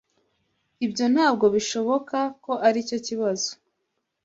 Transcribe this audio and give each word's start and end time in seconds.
Ibyo 0.85 1.05
ntabwo 1.13 1.45
bishoboka 1.55 2.17
ko 2.43 2.51
aricyo 2.67 2.97
kibazo. 3.07 3.49